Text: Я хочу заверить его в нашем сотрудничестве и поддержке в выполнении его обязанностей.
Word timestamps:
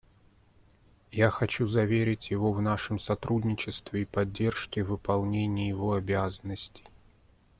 Я 1.11 1.29
хочу 1.29 1.67
заверить 1.67 2.31
его 2.31 2.51
в 2.51 2.59
нашем 2.59 2.97
сотрудничестве 2.97 4.01
и 4.01 4.05
поддержке 4.05 4.83
в 4.83 4.87
выполнении 4.87 5.69
его 5.69 5.93
обязанностей. 5.93 6.87